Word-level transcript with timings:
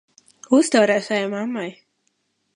Uztaurē 0.59 0.95
savai 1.09 1.29
mammai! 1.35 1.69